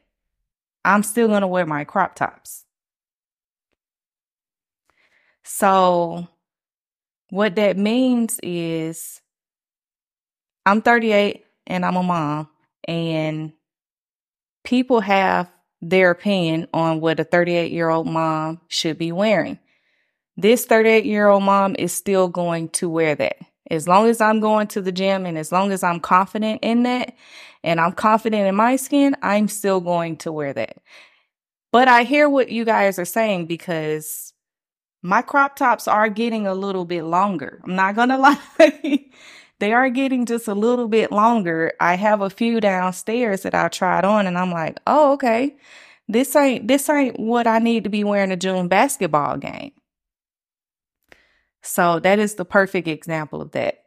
I'm 0.86 1.04
still 1.04 1.28
going 1.28 1.42
to 1.42 1.48
wear 1.48 1.66
my 1.66 1.84
crop 1.84 2.16
tops. 2.16 2.64
So 5.44 6.28
what 7.30 7.56
that 7.56 7.78
means 7.78 8.40
is 8.42 9.20
I'm 10.66 10.82
38 10.82 11.44
and 11.68 11.86
I'm 11.86 11.98
a 11.98 12.04
mom, 12.04 12.48
and 12.88 13.52
people 14.64 15.02
have 15.02 15.52
their 15.82 16.12
opinion 16.12 16.68
on 16.74 17.02
what 17.02 17.20
a 17.20 17.26
38 17.26 17.72
year 17.72 17.90
old 17.90 18.08
mom 18.08 18.62
should 18.70 18.98
be 18.98 19.12
wearing. 19.12 19.60
This 20.38 20.66
38 20.66 21.06
year 21.06 21.28
old 21.28 21.44
mom 21.44 21.76
is 21.78 21.94
still 21.94 22.28
going 22.28 22.70
to 22.70 22.90
wear 22.90 23.16
that. 23.16 23.38
As 23.70 23.88
long 23.88 24.08
as 24.08 24.20
I'm 24.20 24.40
going 24.40 24.68
to 24.68 24.82
the 24.82 24.92
gym 24.92 25.26
and 25.26 25.38
as 25.38 25.52
long 25.52 25.72
as 25.72 25.84
I'm 25.84 26.00
confident 26.00 26.60
in 26.62 26.84
that 26.84 27.16
and 27.64 27.80
I'm 27.80 27.94
confident 27.94 28.48
in 28.48 28.56
my 28.56 28.76
skin, 28.76 29.16
I'm 29.22 29.48
still 29.48 29.80
going 29.80 30.18
to 30.18 30.32
wear 30.32 30.54
that. 30.54 30.78
But 31.72 31.88
I 31.88 32.04
hear 32.04 32.28
what 32.28 32.50
you 32.50 32.66
guys 32.66 33.00
are 33.00 33.06
saying 33.06 33.46
because 33.46 34.34
my 35.02 35.22
crop 35.22 35.56
tops 35.56 35.88
are 35.88 36.10
getting 36.10 36.48
a 36.48 36.54
little 36.54 36.86
bit 36.86 37.04
longer. 37.04 37.62
I'm 37.64 37.76
not 37.76 37.96
going 37.96 38.10
to 38.10 38.18
lie. 38.18 39.06
they 39.60 39.74
are 39.74 39.90
getting 39.90 40.26
just 40.26 40.48
a 40.48 40.54
little 40.54 40.88
bit 40.88 41.12
longer. 41.12 41.74
I 41.80 41.96
have 41.96 42.22
a 42.22 42.30
few 42.30 42.60
downstairs 42.60 43.44
that 43.44 43.56
I 43.56 43.70
tried 43.70 44.06
on 44.06 44.28
and 44.28 44.38
I'm 44.38 44.52
like, 44.52 44.80
oh, 44.86 45.14
okay. 45.14 45.56
This 46.08 46.36
ain't 46.36 46.68
this 46.68 46.90
ain't 46.90 47.18
what 47.20 47.48
I 47.48 47.60
need 47.60 47.86
to 47.86 47.90
be 47.90 48.04
wearing 48.04 48.32
a 48.32 48.36
June 48.36 48.68
basketball 48.68 49.38
game. 49.38 49.72
So 51.62 52.00
that 52.00 52.20
is 52.20 52.36
the 52.36 52.46
perfect 52.46 52.88
example 52.88 53.42
of 53.42 53.52
that. 53.52 53.84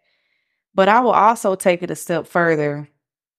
But 0.74 0.88
I 0.88 1.00
will 1.00 1.12
also 1.12 1.54
take 1.54 1.82
it 1.82 1.90
a 1.90 1.96
step 1.96 2.26
further. 2.26 2.88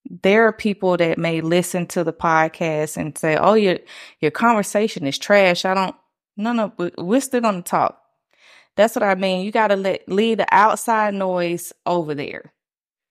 There 0.10 0.48
are 0.48 0.54
people 0.54 0.98
that 0.98 1.18
may 1.18 1.42
listen 1.42 1.88
to 1.88 2.04
the 2.04 2.14
podcast 2.14 2.98
and 2.98 3.18
say, 3.18 3.38
"Oh, 3.38 3.56
your 3.56 3.80
your 4.20 4.32
conversation 4.32 5.08
is 5.08 5.18
trash." 5.18 5.66
I 5.66 5.74
don't. 5.74 5.96
No, 6.38 6.54
no, 6.54 6.74
we're 6.98 7.22
still 7.22 7.42
gonna 7.42 7.62
talk. 7.62 8.02
That's 8.76 8.96
what 8.96 9.04
I 9.04 9.16
mean. 9.16 9.46
You 9.46 9.52
got 9.52 9.70
to 9.70 9.76
let 9.76 10.08
leave 10.10 10.38
the 10.38 10.48
outside 10.52 11.14
noise 11.14 11.72
over 11.86 12.14
there. 12.14 12.54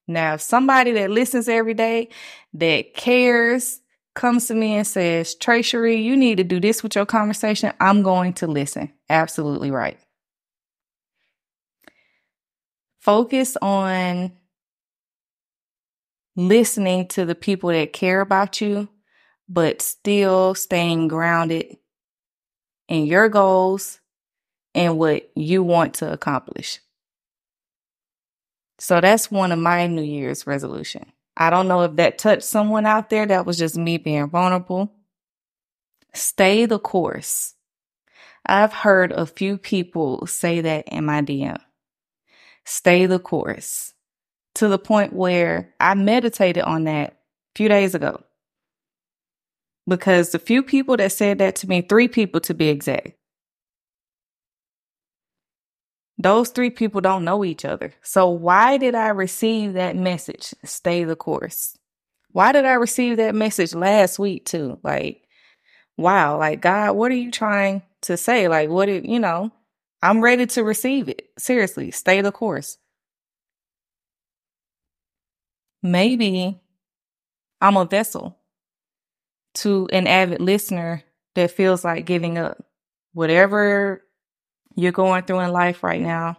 Now, 0.07 0.35
if 0.35 0.43
somebody 0.43 0.93
that 0.93 1.11
listens 1.11 1.49
every 1.49 1.75
day, 1.75 2.11
that 2.55 2.95
cares, 2.95 3.81
comes 4.15 4.47
to 4.47 4.55
me 4.55 4.75
and 4.75 4.87
says, 4.87 5.35
Tracery, 5.35 6.03
you 6.03 6.17
need 6.17 6.37
to 6.37 6.45
do 6.45 6.61
this 6.61 6.83
with 6.83 6.95
your 6.95 7.07
conversation, 7.07 7.73
I'm 7.81 8.03
going 8.03 8.35
to 8.35 8.47
listen. 8.47 8.93
Absolutely 9.09 9.71
right. 9.71 9.99
Focus 13.05 13.59
on 13.61 14.33
listening 16.37 17.07
to 17.09 17.27
the 17.27 17.35
people 17.35 17.69
that 17.69 17.93
care 17.93 18.23
about 18.23 18.63
you, 18.63 18.89
but 19.47 19.83
still 19.83 20.55
staying 20.55 21.09
grounded 21.09 21.77
in 22.89 23.05
your 23.05 23.29
goals 23.29 24.01
and 24.75 24.99
what 24.99 25.31
you 25.37 25.63
want 25.63 25.93
to 25.97 26.11
accomplish. 26.11 26.81
So 28.79 29.03
that's 29.03 29.31
one 29.31 29.53
of 29.53 29.59
my 29.59 29.87
New 29.87 30.03
Year's 30.03 30.47
resolution. 30.47 31.13
I 31.37 31.51
don't 31.51 31.69
know 31.69 31.83
if 31.83 31.97
that 31.97 32.17
touched 32.17 32.45
someone 32.45 32.87
out 32.87 33.11
there. 33.11 33.27
That 33.27 33.45
was 33.45 33.59
just 33.59 33.77
me 33.77 33.99
being 33.99 34.31
vulnerable. 34.31 34.93
Stay 36.15 36.65
the 36.65 36.79
course. 36.79 37.55
I've 38.47 38.73
heard 38.73 39.13
a 39.13 39.27
few 39.27 39.59
people 39.59 40.27
say 40.27 40.63
that 40.63 40.89
in 40.89 41.05
my 41.05 41.21
DM. 41.21 41.61
Stay 42.65 43.07
the 43.07 43.19
course 43.19 43.93
to 44.55 44.69
the 44.69 44.79
point 44.79 45.13
where 45.13 45.75
I 45.81 45.95
meditated 45.95 46.63
on 46.65 46.85
that 46.85 47.11
a 47.13 47.17
few 47.57 47.69
days 47.69 47.95
ago. 47.95 48.23
Because 49.87 50.31
the 50.31 50.39
few 50.39 50.63
people 50.63 50.97
that 50.97 51.13
said 51.13 51.39
that 51.39 51.57
to 51.57 51.69
me, 51.69 51.83
three 51.83 52.09
people 52.09 52.41
to 52.43 52.55
be 52.55 52.69
exact, 52.69 53.13
those 56.17 56.49
three 56.49 56.71
people 56.71 57.01
don't 57.01 57.25
know 57.25 57.45
each 57.45 57.65
other. 57.65 57.93
So 58.03 58.29
why 58.31 58.79
did 58.79 58.95
I 58.95 59.09
receive 59.09 59.75
that 59.75 59.97
message? 59.97 60.55
Stay 60.65 61.05
the 61.05 61.17
course. 61.17 61.77
Why 62.31 62.53
did 62.53 62.65
I 62.65 62.75
receive 62.75 63.19
that 63.19 63.35
message 63.35 63.75
last 63.75 64.19
week 64.19 64.47
too? 64.47 64.79
Like, 64.83 65.23
wow, 65.97 66.39
like 66.39 66.61
God, 66.63 66.97
what 66.97 67.13
are 67.13 67.17
you 67.17 67.31
trying 67.31 67.83
to 68.03 68.17
say? 68.17 68.49
Like, 68.49 68.71
what 68.71 68.87
did, 68.87 69.07
you 69.07 69.21
know, 69.21 69.51
I'm 70.05 70.21
ready 70.21 70.45
to 70.49 70.63
receive 70.63 71.09
it. 71.09 71.31
Seriously, 71.39 71.91
stay 71.91 72.21
the 72.21 72.31
course. 72.31 72.77
Maybe 75.83 76.61
I'm 77.63 77.79
a 77.79 77.87
vessel 77.87 78.39
to 79.55 79.89
an 79.95 80.07
avid 80.07 80.43
listener 80.43 81.03
that 81.37 81.53
feels 81.53 81.85
like 81.85 82.05
giving 82.05 82.37
up. 82.37 82.63
Whatever 83.15 84.03
you're 84.77 84.93
going 84.93 85.23
through 85.25 85.41
in 85.41 85.53
life 85.53 85.83
right 85.83 86.03
now, 86.03 86.37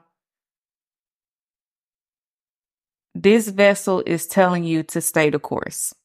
this 3.16 3.48
vessel 3.48 4.04
is 4.06 4.28
telling 4.28 4.64
you 4.64 4.84
to 4.84 5.02
stay 5.02 5.32
the 5.32 5.40
course. 5.40 5.96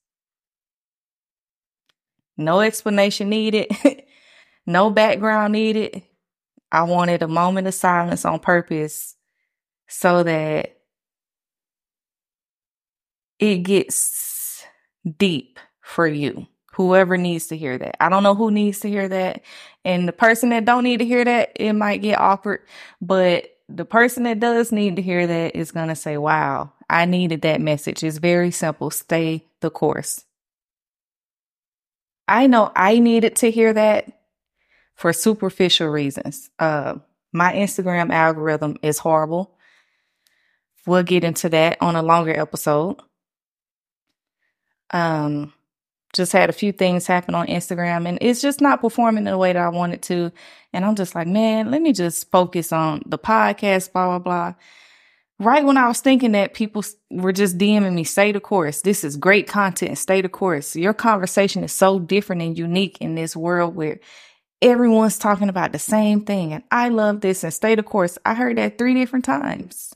No 2.38 2.60
explanation 2.60 3.28
needed, 3.28 3.70
no 4.66 4.88
background 4.88 5.52
needed. 5.52 6.04
I 6.72 6.82
wanted 6.84 7.22
a 7.22 7.28
moment 7.28 7.66
of 7.66 7.74
silence 7.74 8.24
on 8.24 8.38
purpose 8.38 9.16
so 9.88 10.22
that 10.22 10.76
it 13.38 13.58
gets 13.58 14.64
deep 15.18 15.58
for 15.80 16.06
you 16.06 16.46
whoever 16.80 17.16
needs 17.16 17.48
to 17.48 17.56
hear 17.56 17.76
that. 17.76 18.02
I 18.02 18.08
don't 18.08 18.22
know 18.22 18.34
who 18.34 18.50
needs 18.50 18.80
to 18.80 18.88
hear 18.88 19.08
that. 19.08 19.42
And 19.84 20.08
the 20.08 20.12
person 20.12 20.50
that 20.50 20.64
don't 20.64 20.84
need 20.84 20.98
to 20.98 21.04
hear 21.04 21.24
that, 21.24 21.52
it 21.56 21.72
might 21.72 22.02
get 22.02 22.18
awkward, 22.18 22.60
but 23.00 23.50
the 23.68 23.84
person 23.84 24.22
that 24.24 24.40
does 24.40 24.72
need 24.72 24.96
to 24.96 25.02
hear 25.02 25.26
that 25.26 25.56
is 25.56 25.72
going 25.72 25.88
to 25.88 25.94
say, 25.94 26.16
wow, 26.16 26.72
I 26.88 27.04
needed 27.04 27.42
that 27.42 27.60
message. 27.60 28.02
It's 28.02 28.18
very 28.18 28.50
simple. 28.50 28.90
Stay 28.90 29.46
the 29.60 29.70
course. 29.70 30.24
I 32.26 32.46
know 32.46 32.72
I 32.74 32.98
needed 32.98 33.36
to 33.36 33.50
hear 33.50 33.72
that 33.72 34.19
for 35.00 35.14
superficial 35.14 35.88
reasons. 35.88 36.50
Uh, 36.58 36.96
my 37.32 37.54
Instagram 37.54 38.12
algorithm 38.12 38.76
is 38.82 38.98
horrible. 38.98 39.56
We'll 40.86 41.04
get 41.04 41.24
into 41.24 41.48
that 41.48 41.78
on 41.80 41.96
a 41.96 42.02
longer 42.02 42.38
episode. 42.38 43.00
Um, 44.90 45.54
just 46.12 46.32
had 46.32 46.50
a 46.50 46.52
few 46.52 46.72
things 46.72 47.06
happen 47.06 47.34
on 47.34 47.46
Instagram 47.46 48.06
and 48.06 48.18
it's 48.20 48.42
just 48.42 48.60
not 48.60 48.82
performing 48.82 49.26
in 49.26 49.32
the 49.32 49.38
way 49.38 49.54
that 49.54 49.62
I 49.62 49.70
wanted 49.70 50.02
to. 50.02 50.32
And 50.74 50.84
I'm 50.84 50.96
just 50.96 51.14
like, 51.14 51.26
man, 51.26 51.70
let 51.70 51.80
me 51.80 51.94
just 51.94 52.30
focus 52.30 52.70
on 52.70 53.00
the 53.06 53.18
podcast, 53.18 53.94
blah, 53.94 54.06
blah, 54.06 54.18
blah. 54.18 54.54
Right 55.38 55.64
when 55.64 55.78
I 55.78 55.88
was 55.88 56.00
thinking 56.00 56.32
that 56.32 56.52
people 56.52 56.84
were 57.10 57.32
just 57.32 57.56
DMing 57.56 57.94
me, 57.94 58.04
stay 58.04 58.32
the 58.32 58.40
course. 58.40 58.82
This 58.82 59.02
is 59.02 59.16
great 59.16 59.48
content. 59.48 59.96
Stay 59.96 60.20
the 60.20 60.28
course. 60.28 60.76
Your 60.76 60.92
conversation 60.92 61.64
is 61.64 61.72
so 61.72 61.98
different 61.98 62.42
and 62.42 62.58
unique 62.58 62.98
in 63.00 63.14
this 63.14 63.34
world 63.34 63.74
where 63.74 64.00
everyone's 64.62 65.18
talking 65.18 65.48
about 65.48 65.72
the 65.72 65.78
same 65.78 66.22
thing. 66.22 66.52
And 66.52 66.64
I 66.70 66.88
love 66.88 67.20
this 67.20 67.44
and 67.44 67.52
stay 67.52 67.74
the 67.74 67.82
course. 67.82 68.18
I 68.24 68.34
heard 68.34 68.58
that 68.58 68.78
three 68.78 68.94
different 68.94 69.24
times. 69.24 69.94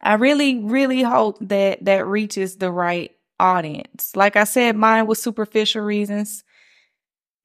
I 0.00 0.14
really, 0.14 0.58
really 0.58 1.02
hope 1.02 1.38
that 1.40 1.84
that 1.84 2.06
reaches 2.06 2.56
the 2.56 2.70
right 2.70 3.12
audience. 3.38 4.14
Like 4.16 4.36
I 4.36 4.44
said, 4.44 4.76
mine 4.76 5.06
was 5.06 5.22
superficial 5.22 5.82
reasons. 5.82 6.44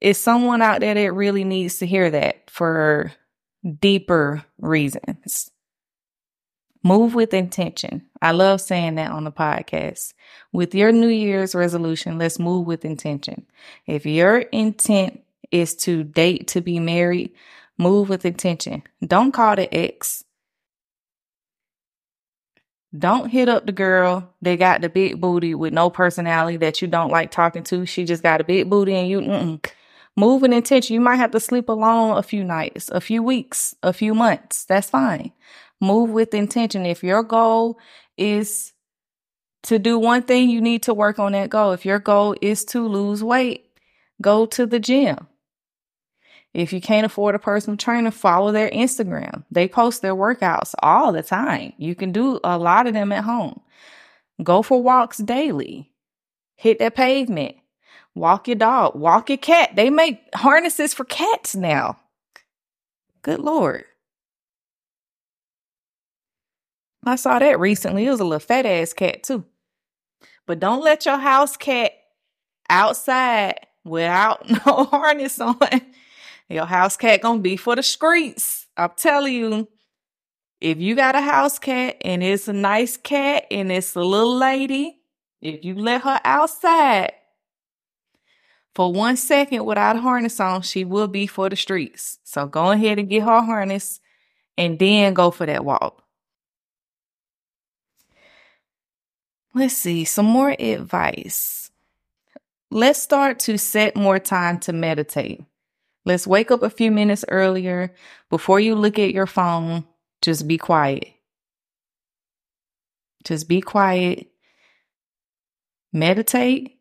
Is 0.00 0.18
someone 0.18 0.62
out 0.62 0.80
there 0.80 0.94
that 0.94 1.12
really 1.12 1.44
needs 1.44 1.78
to 1.78 1.86
hear 1.86 2.10
that 2.10 2.50
for 2.50 3.12
deeper 3.80 4.44
reasons? 4.58 5.50
Move 6.84 7.14
with 7.14 7.34
intention. 7.34 8.06
I 8.22 8.30
love 8.30 8.60
saying 8.60 8.94
that 8.94 9.10
on 9.10 9.24
the 9.24 9.32
podcast. 9.32 10.14
With 10.52 10.74
your 10.74 10.92
New 10.92 11.08
Year's 11.08 11.54
resolution, 11.54 12.18
let's 12.18 12.38
move 12.38 12.66
with 12.66 12.84
intention. 12.84 13.46
If 13.86 14.06
your 14.06 14.38
intent 14.38 15.20
is 15.50 15.74
to 15.76 16.04
date 16.04 16.48
to 16.48 16.60
be 16.60 16.80
married, 16.80 17.32
move 17.76 18.08
with 18.08 18.24
intention. 18.24 18.82
Don't 19.04 19.32
call 19.32 19.56
the 19.56 19.72
ex. 19.74 20.24
Don't 22.96 23.28
hit 23.28 23.48
up 23.48 23.66
the 23.66 23.72
girl 23.72 24.34
that 24.40 24.58
got 24.58 24.80
the 24.80 24.88
big 24.88 25.20
booty 25.20 25.54
with 25.54 25.74
no 25.74 25.90
personality 25.90 26.56
that 26.58 26.80
you 26.80 26.88
don't 26.88 27.10
like 27.10 27.30
talking 27.30 27.62
to. 27.64 27.84
She 27.84 28.04
just 28.04 28.22
got 28.22 28.40
a 28.40 28.44
big 28.44 28.70
booty 28.70 28.94
and 28.94 29.08
you, 29.08 29.20
mm-mm. 29.20 29.70
move 30.16 30.40
with 30.40 30.52
intention. 30.52 30.94
You 30.94 31.00
might 31.00 31.16
have 31.16 31.32
to 31.32 31.40
sleep 31.40 31.68
alone 31.68 32.16
a 32.16 32.22
few 32.22 32.44
nights, 32.44 32.88
a 32.90 33.00
few 33.00 33.22
weeks, 33.22 33.74
a 33.82 33.92
few 33.92 34.14
months. 34.14 34.64
That's 34.64 34.88
fine. 34.88 35.32
Move 35.80 36.10
with 36.10 36.32
intention. 36.32 36.86
If 36.86 37.04
your 37.04 37.22
goal 37.22 37.78
is 38.16 38.72
to 39.64 39.78
do 39.78 39.98
one 39.98 40.22
thing, 40.22 40.48
you 40.48 40.60
need 40.62 40.82
to 40.84 40.94
work 40.94 41.18
on 41.18 41.32
that 41.32 41.50
goal. 41.50 41.72
If 41.72 41.84
your 41.84 41.98
goal 41.98 42.36
is 42.40 42.64
to 42.66 42.86
lose 42.88 43.22
weight, 43.22 43.66
go 44.22 44.46
to 44.46 44.64
the 44.64 44.80
gym. 44.80 45.26
If 46.54 46.72
you 46.72 46.80
can't 46.80 47.06
afford 47.06 47.34
a 47.34 47.38
personal 47.38 47.76
trainer, 47.76 48.10
follow 48.10 48.52
their 48.52 48.70
Instagram. 48.70 49.44
They 49.50 49.68
post 49.68 50.02
their 50.02 50.14
workouts 50.14 50.74
all 50.82 51.12
the 51.12 51.22
time. 51.22 51.72
You 51.76 51.94
can 51.94 52.10
do 52.10 52.40
a 52.42 52.58
lot 52.58 52.86
of 52.86 52.94
them 52.94 53.12
at 53.12 53.24
home. 53.24 53.60
Go 54.42 54.62
for 54.62 54.82
walks 54.82 55.18
daily. 55.18 55.90
Hit 56.56 56.78
that 56.78 56.96
pavement. 56.96 57.56
Walk 58.14 58.48
your 58.48 58.56
dog. 58.56 58.96
Walk 58.96 59.28
your 59.28 59.38
cat. 59.38 59.76
They 59.76 59.90
make 59.90 60.20
harnesses 60.34 60.94
for 60.94 61.04
cats 61.04 61.54
now. 61.54 61.98
Good 63.22 63.40
Lord. 63.40 63.84
I 67.04 67.16
saw 67.16 67.38
that 67.38 67.60
recently. 67.60 68.06
It 68.06 68.10
was 68.10 68.20
a 68.20 68.24
little 68.24 68.38
fat 68.38 68.66
ass 68.66 68.92
cat 68.92 69.22
too. 69.22 69.44
But 70.46 70.60
don't 70.60 70.82
let 70.82 71.06
your 71.06 71.18
house 71.18 71.56
cat 71.56 71.92
outside 72.68 73.66
without 73.84 74.48
no 74.66 74.84
harness 74.84 75.40
on. 75.40 75.56
Your 76.48 76.66
house 76.66 76.96
cat 76.96 77.20
gonna 77.20 77.40
be 77.40 77.56
for 77.56 77.76
the 77.76 77.82
streets. 77.82 78.66
I'm 78.76 78.90
telling 78.96 79.34
you. 79.34 79.68
If 80.60 80.78
you 80.78 80.96
got 80.96 81.14
a 81.14 81.20
house 81.20 81.58
cat 81.58 81.98
and 82.04 82.22
it's 82.22 82.48
a 82.48 82.52
nice 82.52 82.96
cat 82.96 83.46
and 83.50 83.70
it's 83.70 83.94
a 83.94 84.00
little 84.00 84.36
lady, 84.36 84.98
if 85.40 85.64
you 85.64 85.76
let 85.76 86.02
her 86.02 86.20
outside 86.24 87.12
for 88.74 88.92
one 88.92 89.16
second 89.16 89.64
without 89.64 89.96
a 89.96 90.00
harness 90.00 90.40
on, 90.40 90.62
she 90.62 90.84
will 90.84 91.06
be 91.06 91.28
for 91.28 91.48
the 91.48 91.54
streets. 91.54 92.18
So 92.24 92.46
go 92.46 92.72
ahead 92.72 92.98
and 92.98 93.08
get 93.08 93.22
her 93.22 93.40
harness 93.40 94.00
and 94.56 94.78
then 94.78 95.14
go 95.14 95.30
for 95.30 95.46
that 95.46 95.64
walk. 95.64 96.02
Let's 99.54 99.74
see, 99.74 100.04
some 100.04 100.26
more 100.26 100.56
advice. 100.58 101.70
Let's 102.70 103.00
start 103.00 103.38
to 103.40 103.58
set 103.58 103.96
more 103.96 104.18
time 104.18 104.58
to 104.60 104.72
meditate. 104.72 105.44
Let's 106.08 106.26
wake 106.26 106.50
up 106.50 106.62
a 106.62 106.70
few 106.70 106.90
minutes 106.90 107.22
earlier. 107.28 107.94
Before 108.30 108.58
you 108.58 108.74
look 108.74 108.98
at 108.98 109.12
your 109.12 109.26
phone, 109.26 109.84
just 110.22 110.48
be 110.48 110.56
quiet. 110.56 111.06
Just 113.24 113.46
be 113.46 113.60
quiet. 113.60 114.26
Meditate 115.92 116.78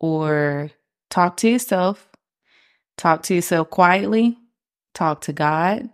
or 0.00 0.72
talk 1.08 1.36
to 1.36 1.50
yourself. 1.50 2.08
Talk 2.96 3.22
to 3.24 3.34
yourself 3.36 3.70
quietly. 3.70 4.38
Talk 4.92 5.20
to 5.20 5.32
God. 5.32 5.88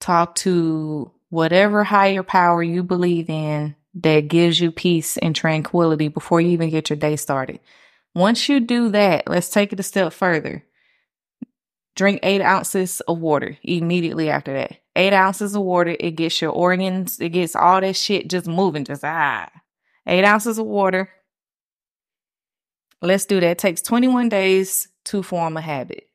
Talk 0.00 0.34
to 0.36 1.12
whatever 1.28 1.84
higher 1.84 2.24
power 2.24 2.64
you 2.64 2.82
believe 2.82 3.30
in 3.30 3.76
that 3.94 4.26
gives 4.26 4.60
you 4.60 4.72
peace 4.72 5.18
and 5.18 5.36
tranquility 5.36 6.08
before 6.08 6.40
you 6.40 6.48
even 6.48 6.68
get 6.68 6.90
your 6.90 6.96
day 6.96 7.14
started. 7.14 7.60
Once 8.12 8.48
you 8.48 8.58
do 8.58 8.88
that, 8.88 9.28
let's 9.28 9.50
take 9.50 9.72
it 9.72 9.78
a 9.78 9.84
step 9.84 10.12
further. 10.12 10.64
Drink 11.94 12.20
eight 12.22 12.40
ounces 12.40 13.00
of 13.02 13.18
water 13.18 13.58
immediately 13.62 14.30
after 14.30 14.52
that. 14.54 14.78
Eight 14.96 15.12
ounces 15.12 15.54
of 15.54 15.62
water, 15.62 15.96
it 15.98 16.12
gets 16.12 16.40
your 16.40 16.52
organs, 16.52 17.20
it 17.20 17.30
gets 17.30 17.54
all 17.54 17.80
that 17.80 17.96
shit 17.96 18.28
just 18.28 18.46
moving, 18.46 18.84
just 18.84 19.04
ah. 19.04 19.48
Eight 20.06 20.24
ounces 20.24 20.58
of 20.58 20.66
water. 20.66 21.10
Let's 23.00 23.26
do 23.26 23.40
that. 23.40 23.50
It 23.50 23.58
takes 23.58 23.82
21 23.82 24.28
days 24.28 24.88
to 25.06 25.22
form 25.22 25.56
a 25.56 25.60
habit. 25.60 26.08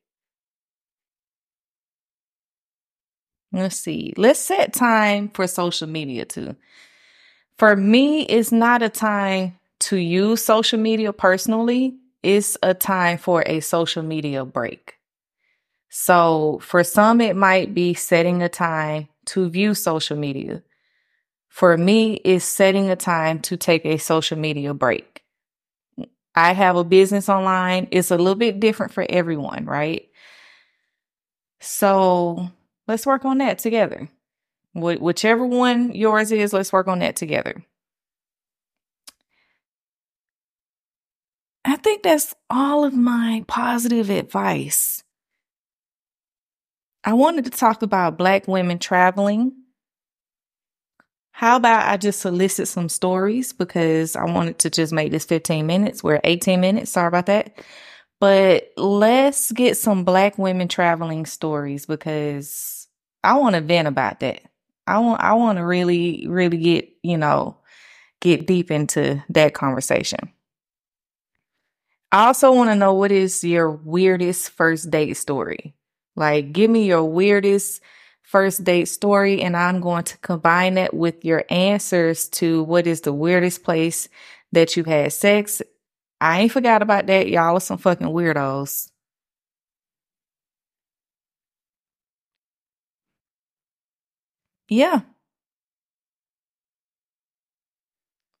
Let's 3.52 3.76
see. 3.76 4.12
Let's 4.16 4.40
set 4.40 4.72
time 4.72 5.28
for 5.28 5.46
social 5.46 5.88
media 5.88 6.24
too. 6.24 6.56
For 7.56 7.74
me, 7.76 8.22
it's 8.22 8.52
not 8.52 8.82
a 8.82 8.88
time 8.88 9.58
to 9.80 9.96
use 9.96 10.44
social 10.44 10.78
media 10.78 11.12
personally. 11.12 11.96
It's 12.22 12.56
a 12.62 12.74
time 12.74 13.18
for 13.18 13.42
a 13.46 13.60
social 13.60 14.02
media 14.02 14.44
break. 14.44 14.97
So 15.88 16.60
for 16.62 16.84
some, 16.84 17.20
it 17.20 17.36
might 17.36 17.74
be 17.74 17.94
setting 17.94 18.42
a 18.42 18.48
time 18.48 19.08
to 19.26 19.48
view 19.48 19.74
social 19.74 20.16
media. 20.16 20.62
For 21.48 21.76
me, 21.76 22.14
it's 22.24 22.44
setting 22.44 22.90
a 22.90 22.96
time 22.96 23.40
to 23.40 23.56
take 23.56 23.84
a 23.84 23.98
social 23.98 24.38
media 24.38 24.74
break. 24.74 25.22
I 26.34 26.52
have 26.52 26.76
a 26.76 26.84
business 26.84 27.28
online. 27.28 27.88
It's 27.90 28.10
a 28.10 28.16
little 28.16 28.34
bit 28.36 28.60
different 28.60 28.92
for 28.92 29.04
everyone, 29.08 29.64
right? 29.64 30.08
So 31.60 32.48
let's 32.86 33.06
work 33.06 33.24
on 33.24 33.38
that 33.38 33.58
together. 33.58 34.08
Wh- 34.72 35.00
whichever 35.00 35.44
one 35.44 35.92
yours 35.92 36.32
is, 36.32 36.52
let's 36.52 36.72
work 36.72 36.88
on 36.88 37.00
that 37.00 37.16
together. 37.16 37.64
I 41.64 41.76
think 41.76 42.02
that's 42.02 42.34
all 42.48 42.84
of 42.84 42.94
my 42.94 43.44
positive 43.46 44.10
advice. 44.10 45.02
I 47.08 47.14
wanted 47.14 47.46
to 47.46 47.50
talk 47.50 47.80
about 47.80 48.18
Black 48.18 48.46
women 48.46 48.78
traveling. 48.78 49.54
How 51.30 51.56
about 51.56 51.88
I 51.88 51.96
just 51.96 52.20
solicit 52.20 52.68
some 52.68 52.90
stories 52.90 53.54
because 53.54 54.14
I 54.14 54.24
wanted 54.24 54.58
to 54.58 54.68
just 54.68 54.92
make 54.92 55.10
this 55.10 55.24
15 55.24 55.66
minutes. 55.66 56.04
We're 56.04 56.20
18 56.22 56.60
minutes. 56.60 56.90
Sorry 56.90 57.08
about 57.08 57.24
that. 57.24 57.64
But 58.20 58.72
let's 58.76 59.52
get 59.52 59.78
some 59.78 60.04
Black 60.04 60.36
women 60.36 60.68
traveling 60.68 61.24
stories 61.24 61.86
because 61.86 62.86
I 63.24 63.38
want 63.38 63.54
to 63.54 63.62
vent 63.62 63.88
about 63.88 64.20
that. 64.20 64.42
I 64.86 64.98
want 64.98 65.22
I 65.22 65.32
want 65.32 65.56
to 65.56 65.64
really 65.64 66.26
really 66.28 66.58
get, 66.58 66.90
you 67.02 67.16
know, 67.16 67.56
get 68.20 68.46
deep 68.46 68.70
into 68.70 69.24
that 69.30 69.54
conversation. 69.54 70.30
I 72.12 72.26
also 72.26 72.52
want 72.52 72.68
to 72.68 72.74
know 72.74 72.92
what 72.92 73.12
is 73.12 73.42
your 73.42 73.70
weirdest 73.70 74.50
first 74.50 74.90
date 74.90 75.14
story? 75.14 75.74
Like, 76.18 76.52
give 76.52 76.70
me 76.70 76.84
your 76.84 77.04
weirdest 77.04 77.80
first 78.22 78.64
date 78.64 78.86
story, 78.86 79.40
and 79.40 79.56
I'm 79.56 79.80
going 79.80 80.04
to 80.04 80.18
combine 80.18 80.74
that 80.74 80.92
with 80.92 81.24
your 81.24 81.44
answers 81.48 82.28
to 82.30 82.62
what 82.64 82.86
is 82.86 83.02
the 83.02 83.12
weirdest 83.12 83.62
place 83.64 84.08
that 84.52 84.76
you 84.76 84.84
had 84.84 85.12
sex. 85.12 85.62
I 86.20 86.40
ain't 86.40 86.52
forgot 86.52 86.82
about 86.82 87.06
that. 87.06 87.28
Y'all 87.28 87.56
are 87.56 87.60
some 87.60 87.78
fucking 87.78 88.08
weirdos. 88.08 88.90
Yeah. 94.68 95.02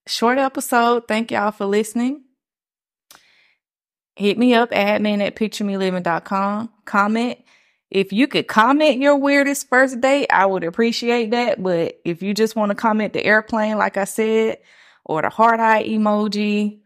Short 0.06 0.38
episode. 0.38 1.06
Thank 1.06 1.30
y'all 1.30 1.52
for 1.52 1.66
listening. 1.66 2.24
Hit 4.16 4.36
me 4.36 4.52
up, 4.52 4.70
admin 4.70 5.24
at 5.24 5.36
picturemeliving.com. 5.36 6.70
Comment 6.84 7.38
if 7.90 8.12
you 8.12 8.28
could 8.28 8.48
comment 8.48 8.98
your 8.98 9.16
weirdest 9.16 9.68
first 9.68 10.00
date, 10.00 10.26
I 10.30 10.46
would 10.46 10.64
appreciate 10.64 11.30
that. 11.30 11.62
But 11.62 12.00
if 12.04 12.22
you 12.22 12.34
just 12.34 12.56
want 12.56 12.70
to 12.70 12.74
comment 12.74 13.12
the 13.12 13.24
airplane, 13.24 13.78
like 13.78 13.96
I 13.96 14.04
said, 14.04 14.58
or 15.04 15.22
the 15.22 15.30
heart 15.30 15.60
eye 15.60 15.84
emoji, 15.84 16.80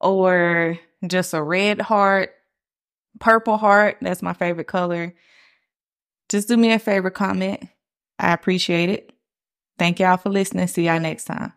or 0.00 0.78
just 1.06 1.32
a 1.32 1.42
red 1.42 1.80
heart, 1.80 2.34
purple 3.18 3.56
heart, 3.56 3.98
that's 4.02 4.22
my 4.22 4.34
favorite 4.34 4.66
color. 4.66 5.14
Just 6.28 6.48
do 6.48 6.56
me 6.56 6.72
a 6.72 6.78
favor, 6.78 7.10
comment. 7.10 7.66
I 8.18 8.32
appreciate 8.32 8.90
it. 8.90 9.12
Thank 9.78 10.00
y'all 10.00 10.16
for 10.16 10.30
listening. 10.30 10.66
See 10.66 10.86
y'all 10.86 11.00
next 11.00 11.24
time. 11.24 11.52